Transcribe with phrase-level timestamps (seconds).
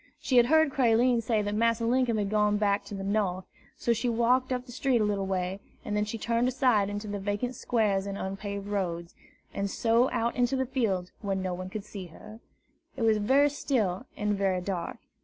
[0.19, 3.45] She had heard Creline say that Massa Linkum had gone back to the North;
[3.77, 7.07] so she walked up the street a little way, and then she turned aside into
[7.07, 9.13] the vacant squares and unpaved roads,
[9.53, 12.39] and so out into the fields where no one could see her.
[12.97, 14.97] It was very still and very dark.